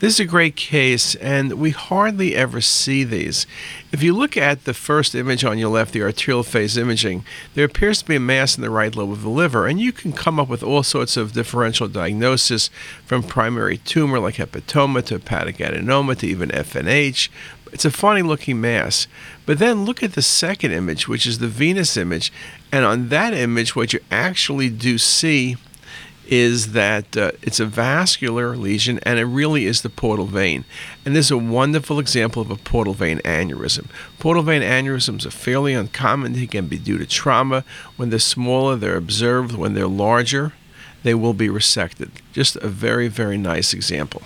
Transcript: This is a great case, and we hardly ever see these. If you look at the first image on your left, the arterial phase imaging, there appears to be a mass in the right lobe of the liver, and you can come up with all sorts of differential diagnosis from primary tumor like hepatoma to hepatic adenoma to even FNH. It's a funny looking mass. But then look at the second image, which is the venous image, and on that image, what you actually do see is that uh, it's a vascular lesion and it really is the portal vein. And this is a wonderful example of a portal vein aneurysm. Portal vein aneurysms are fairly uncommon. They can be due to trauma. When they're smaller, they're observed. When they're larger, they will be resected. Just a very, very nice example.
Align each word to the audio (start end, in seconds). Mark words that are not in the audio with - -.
This 0.00 0.14
is 0.14 0.20
a 0.20 0.26
great 0.26 0.54
case, 0.54 1.16
and 1.16 1.54
we 1.54 1.70
hardly 1.70 2.36
ever 2.36 2.60
see 2.60 3.02
these. 3.02 3.48
If 3.90 4.00
you 4.00 4.14
look 4.14 4.36
at 4.36 4.64
the 4.64 4.72
first 4.72 5.12
image 5.12 5.42
on 5.42 5.58
your 5.58 5.70
left, 5.70 5.92
the 5.92 6.02
arterial 6.02 6.44
phase 6.44 6.78
imaging, 6.78 7.24
there 7.54 7.64
appears 7.64 7.98
to 7.98 8.04
be 8.04 8.14
a 8.14 8.20
mass 8.20 8.56
in 8.56 8.62
the 8.62 8.70
right 8.70 8.94
lobe 8.94 9.10
of 9.10 9.22
the 9.22 9.28
liver, 9.28 9.66
and 9.66 9.80
you 9.80 9.90
can 9.90 10.12
come 10.12 10.38
up 10.38 10.48
with 10.48 10.62
all 10.62 10.84
sorts 10.84 11.16
of 11.16 11.32
differential 11.32 11.88
diagnosis 11.88 12.70
from 13.06 13.24
primary 13.24 13.78
tumor 13.78 14.20
like 14.20 14.36
hepatoma 14.36 15.04
to 15.06 15.14
hepatic 15.18 15.56
adenoma 15.56 16.16
to 16.18 16.28
even 16.28 16.50
FNH. 16.50 17.28
It's 17.72 17.84
a 17.84 17.90
funny 17.90 18.22
looking 18.22 18.60
mass. 18.60 19.08
But 19.46 19.58
then 19.58 19.84
look 19.84 20.04
at 20.04 20.12
the 20.12 20.22
second 20.22 20.70
image, 20.70 21.08
which 21.08 21.26
is 21.26 21.40
the 21.40 21.48
venous 21.48 21.96
image, 21.96 22.32
and 22.70 22.84
on 22.84 23.08
that 23.08 23.34
image, 23.34 23.74
what 23.74 23.92
you 23.92 23.98
actually 24.12 24.70
do 24.70 24.96
see 24.96 25.56
is 26.28 26.72
that 26.72 27.16
uh, 27.16 27.32
it's 27.42 27.58
a 27.58 27.64
vascular 27.64 28.54
lesion 28.56 29.00
and 29.02 29.18
it 29.18 29.24
really 29.24 29.64
is 29.64 29.80
the 29.80 29.88
portal 29.88 30.26
vein. 30.26 30.64
And 31.04 31.16
this 31.16 31.26
is 31.26 31.30
a 31.30 31.38
wonderful 31.38 31.98
example 31.98 32.42
of 32.42 32.50
a 32.50 32.56
portal 32.56 32.92
vein 32.92 33.18
aneurysm. 33.20 33.86
Portal 34.18 34.42
vein 34.42 34.62
aneurysms 34.62 35.24
are 35.24 35.30
fairly 35.30 35.72
uncommon. 35.72 36.34
They 36.34 36.46
can 36.46 36.66
be 36.66 36.78
due 36.78 36.98
to 36.98 37.06
trauma. 37.06 37.64
When 37.96 38.10
they're 38.10 38.18
smaller, 38.18 38.76
they're 38.76 38.96
observed. 38.96 39.56
When 39.56 39.72
they're 39.72 39.88
larger, 39.88 40.52
they 41.02 41.14
will 41.14 41.34
be 41.34 41.48
resected. 41.48 42.10
Just 42.32 42.56
a 42.56 42.68
very, 42.68 43.08
very 43.08 43.38
nice 43.38 43.72
example. 43.72 44.22